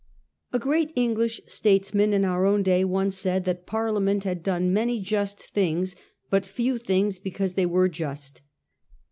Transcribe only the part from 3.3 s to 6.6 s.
that Parliament had done many just things, but